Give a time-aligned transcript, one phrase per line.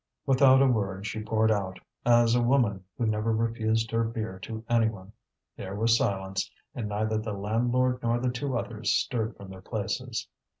[0.25, 4.65] Without a word she poured out, as a woman who never refused her beer to
[4.67, 5.11] any one.
[5.55, 10.27] There was silence, and neither the landlord nor the two others stirred from their places.